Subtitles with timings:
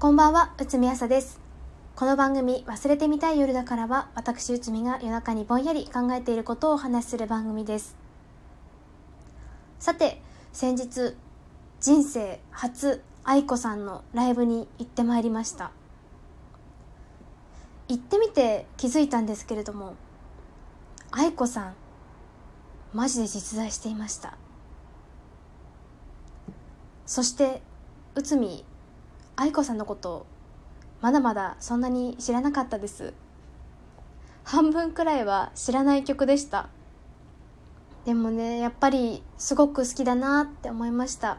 [0.00, 1.38] こんばんは、内海朝です。
[1.94, 7.98] この番組、忘れてみたい夜だからは、私内海が夜中にぼんやり考えていることをお話しする番組です。
[9.78, 10.22] さて、
[10.54, 11.14] 先日、
[11.82, 15.70] 人生初愛子さんのライブに行ってまいりました。
[17.86, 19.96] 行ってみて気づいたんですけれども、
[21.10, 21.74] 愛子さん、
[22.94, 24.38] マジで実在していました。
[27.04, 27.60] そして、
[28.14, 28.64] 内海
[29.40, 30.26] 愛子さんのこと
[31.00, 33.14] まだまだそんなに知らなかったです。
[34.44, 36.68] 半分くらいは知らない曲でした。
[38.04, 41.38] でもねやっぱりすごく好きだなって思いました。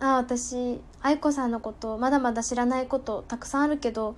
[0.00, 4.16] ああ私愛子さんのことまだまだ知らないことたくさんあるけど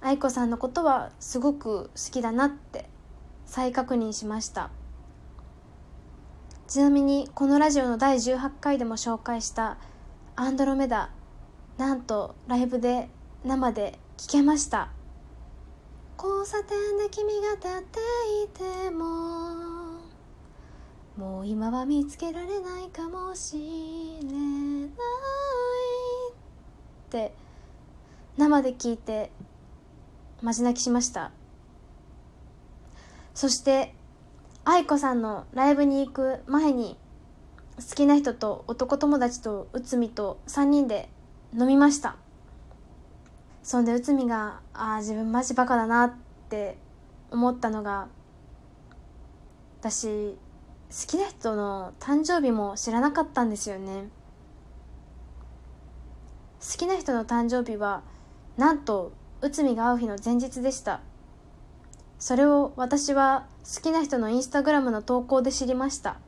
[0.00, 2.90] 愛子さんのことはすごく好きだなって
[3.46, 4.70] 再確認しました。
[6.66, 9.78] ちなみにこのラジオの第18回でも紹介した
[10.34, 11.10] 「アンドロメダ」
[11.80, 13.08] なんとライブで
[13.42, 14.90] 生で聴けました。
[16.22, 18.00] 交差点で君が立って
[18.44, 18.48] い
[18.84, 19.04] ても
[21.16, 23.56] もう今は見つけられないかもし
[24.20, 24.90] れない。
[24.90, 24.92] っ
[27.08, 27.32] て
[28.36, 29.32] 生で聞いて
[30.42, 31.30] マジ泣きしました。
[33.32, 33.94] そして
[34.66, 36.98] 愛子さんのライブに行く前に
[37.76, 41.08] 好きな人と男友達と内海と3人で
[41.58, 42.16] 飲みました。
[43.62, 46.12] そんで内海がああ自分マジバカだなっ
[46.48, 46.78] て
[47.30, 48.08] 思ったのが
[49.80, 50.36] 私
[50.90, 54.08] 好きな人の誕生日も知らなかったんですよね。
[56.60, 58.02] 好きな人の誕生日は
[58.56, 61.00] なんと内海が会う日の前日でした。
[62.18, 66.18] それを私は好きな人のインスタグラムの投稿で知りました。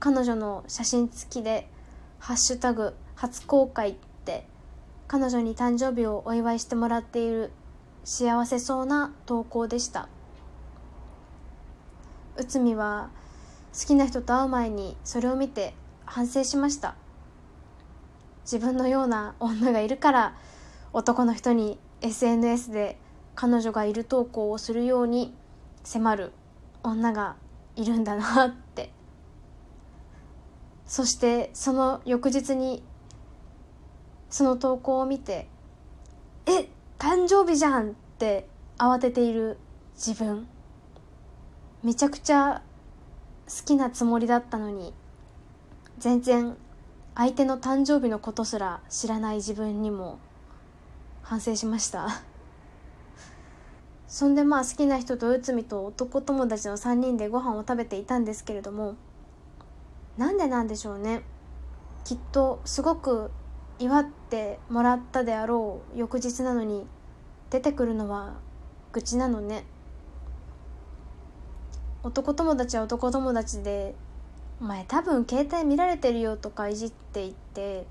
[0.00, 1.68] 彼女の写真付きで
[2.18, 4.46] ハッシュタグ初公開って
[5.06, 7.52] 彼女に誕生日をお祝いしてもらっている
[8.04, 10.08] 幸せそうな投稿でした。
[12.36, 13.10] 内海は
[13.78, 15.74] 好きな人と会う前にそれを見て
[16.04, 16.94] 反省しました。
[18.42, 20.36] 自分のような女がいるから
[20.92, 22.98] 男の人に SNS で
[23.34, 25.34] 彼女がいる投稿をするように
[25.84, 26.32] 迫る
[26.82, 27.36] 女が
[27.76, 28.90] いるんだなって。
[30.88, 32.82] そしてその翌日に
[34.30, 35.46] その投稿を見て
[36.46, 36.68] 「え
[36.98, 39.58] 誕生日じゃん!」って慌てている
[39.94, 40.48] 自分
[41.82, 42.62] めちゃくちゃ
[43.46, 44.94] 好きなつもりだったのに
[45.98, 46.56] 全然
[47.14, 50.18] 相手の誕生日のことすら知らない自分にも
[51.22, 52.22] 反省しました
[54.06, 58.96] そんでまあ好きな人と内海と男友達の3人でご飯を食べていたんですけれども
[60.18, 61.22] なんでなんでしょうね。
[62.04, 63.30] きっとすごく
[63.78, 66.86] 祝ってもらったであろう翌日なのに
[67.50, 68.34] 出てくるのは
[68.92, 69.64] 愚痴なのね。
[72.02, 73.94] 男友達は男友達で
[74.60, 77.86] 「お前多分携帯見られてるよ」とかいじっていって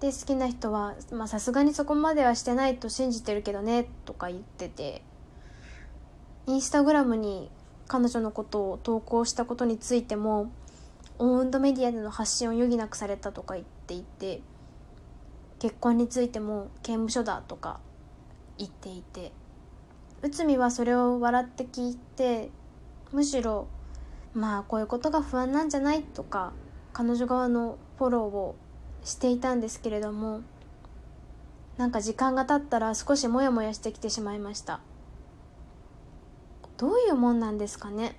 [0.00, 0.94] で好きな人は
[1.26, 5.02] さすがにそこまではしてないと信じてるけどねとか言ってて
[6.46, 7.50] インスタグラムに
[7.86, 10.50] 彼女のことを投稿したことについても
[11.18, 14.42] オウンドメディアでの発信を余儀なくされたとか言っていて
[15.58, 17.80] 結婚についても刑務所だとか
[18.58, 19.32] 言っていて
[20.22, 22.50] 内海はそれを笑って聞いて
[23.12, 23.66] むしろ
[24.34, 26.52] まあこういうことが不安なんじゃないとか
[26.92, 28.56] 彼女側のフォローを
[29.04, 30.42] していたんですけれども
[31.76, 34.80] なんか時間が経ったら少しモヤモヤしてきてしまいました。
[36.78, 38.16] どういうもんなんですかね。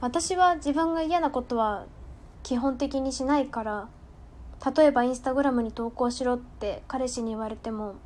[0.00, 1.86] 私は自分が嫌なことは
[2.44, 3.88] 基本的にしないから
[4.76, 7.96] 例えばインスタグラムに投稿しろって彼氏に言われても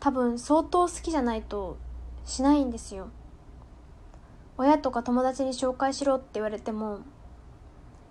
[0.00, 1.78] 多分相当好きじゃないと
[2.26, 3.08] しないんですよ。
[4.58, 7.00] 親とか友達に紹介しろって言われても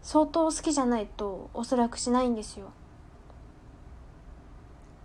[0.02, 2.72] 相当好きじゃないとおそらくしないんですよ。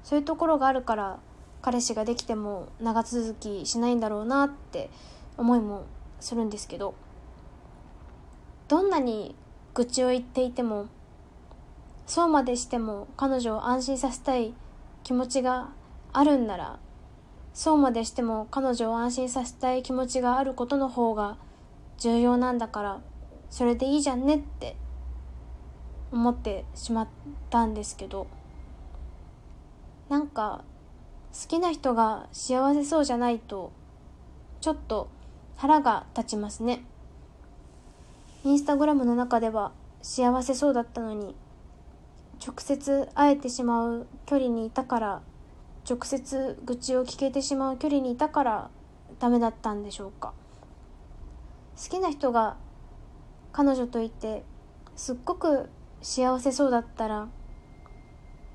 [0.02, 1.18] そういうところがあるから
[1.60, 4.88] 彼氏ができても長続きしないんだろうなって
[5.36, 5.84] 思いも
[6.20, 6.94] するんですけど。
[8.68, 9.34] どんなに
[9.74, 10.86] 愚痴を言っていても
[12.06, 14.54] そうまでしても彼女を安心させたい
[15.02, 15.70] 気持ちが
[16.12, 16.78] あるんなら
[17.52, 21.36] そうまでしても彼女を安心させたい気持ちがあることの方が
[21.98, 23.00] 重要なんだから
[23.50, 24.76] それでいいじゃんねって
[26.12, 27.08] 思ってしまっ
[27.50, 28.26] たんですけど。
[30.08, 30.64] なんか
[31.34, 33.72] 好きな人が幸せそうじゃないと
[34.60, 35.08] ちょっと
[35.56, 36.82] 腹が立ちますね。
[38.44, 41.34] インスタグラムの中では幸せそうだったのに
[42.44, 45.22] 直接会えてしまう距離にいたから
[45.88, 48.70] 直接愚痴を聞けてしまう距離にいたから
[49.18, 50.32] ダメだったんでしょうか。
[51.82, 52.56] 好きな人が
[53.52, 54.44] 彼女といて
[54.96, 55.68] すっごく
[56.02, 57.28] 幸せそうだったら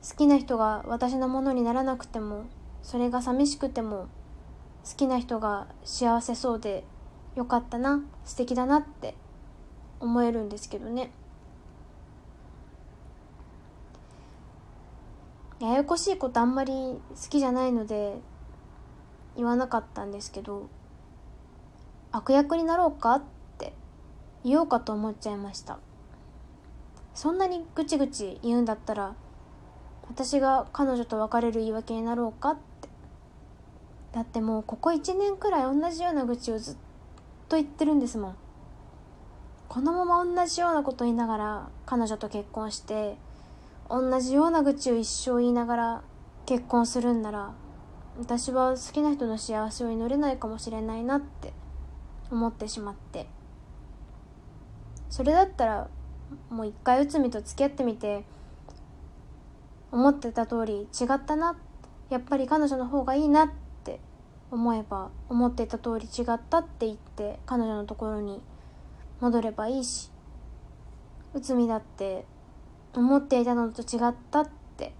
[0.08, 2.46] 好きな人が私のものにならなくても
[2.82, 4.08] それが寂しくても
[4.86, 6.84] 好きな人が幸せそうで
[7.36, 9.16] よかったな素敵だなって
[10.00, 11.12] 思えるんですけどね。
[15.60, 17.00] ややこしいことあんまり好
[17.30, 18.18] きじゃないので
[19.38, 20.68] 言わなかったんですけど
[22.12, 23.22] 悪役になろうかっ
[23.58, 23.74] て
[24.44, 25.80] 言おうかと思っちゃいました。
[27.16, 29.16] そんなにぐちぐち言うんだったら
[30.10, 32.90] 私が彼女と別れる言い訳になろうかって。
[34.12, 36.76] だってもうここ1年くらい同じような愚痴をずっ
[37.48, 38.36] と言ってるんですもん。
[39.74, 43.18] このまま同じようなこと言いながら彼女と結婚して
[43.90, 46.04] 同じような愚痴を一生言いながら
[46.46, 47.54] 結婚するんなら
[48.20, 51.54] 私は好きな人の幸せを祈れないかもしれないなって
[52.30, 53.26] 思ってしまって。
[55.10, 55.88] それだったら
[56.52, 58.26] もう一回内海と付き合ってみて
[59.92, 61.58] 思ってた通り違ったな
[62.12, 63.50] やっぱり彼女の方がいいなっ
[63.84, 64.00] て
[64.52, 68.40] 思えば思ってた通り違ったって言って彼女のところに
[69.22, 70.12] 戻ればいいし
[71.34, 72.26] 内海だって
[72.94, 74.94] 思っていたのと違ったって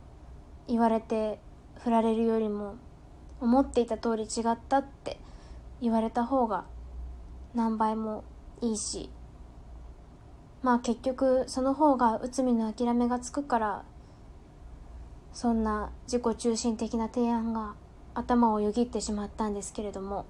[0.68, 1.40] 言われて
[1.80, 2.76] 振られるよりも
[3.40, 5.20] 思っていた通り違ったって
[5.82, 6.66] 言われた方が
[7.54, 8.24] 何倍も
[8.62, 9.10] いいし
[10.62, 13.84] まあ結局その方が内海の諦めがつくから
[15.34, 17.74] そんな自己中心的な提案が
[18.14, 20.26] 頭をよぎってしまったんですけれども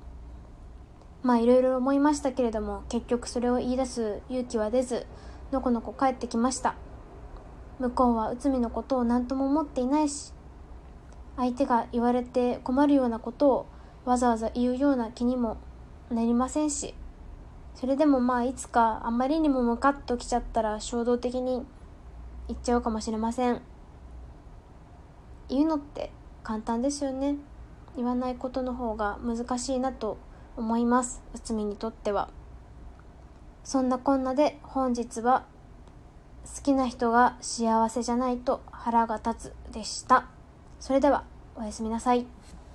[1.23, 5.07] まあいろいろ思いましたけれども結局それを言い出す勇気は出ず
[5.51, 6.75] のこのこ帰ってきました。
[7.79, 10.31] 向こうは内海のことを何とも思っていないし
[11.35, 13.65] 相手が言われて困るようなことを
[14.05, 15.57] わざわざ言うような気にも
[16.11, 16.93] なりませんし
[17.73, 21.65] それでもまあいつかあまりにもムカッときちゃったら衝動的に
[22.47, 23.61] 言っちゃうかもしれません。
[25.49, 26.11] 言うのって
[26.43, 27.35] 簡単ですよね。
[27.95, 30.17] 言わないことの方が難しいなと
[30.55, 31.21] 思います。
[31.33, 32.29] 内海にとっては。
[33.63, 35.45] そんなこんなで本日は
[36.45, 40.25] 好きな人が幸せじゃないと腹が立つでした。
[40.79, 41.23] それでは
[41.55, 42.25] おやすみなさい。